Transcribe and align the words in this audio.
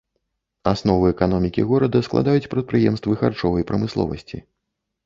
Аснову 0.71 1.05
эканомікі 1.13 1.67
горада 1.73 2.01
складаюць 2.09 2.49
прадпрыемствы 2.55 3.13
харчовай 3.21 3.63
прамысловасці. 3.71 4.45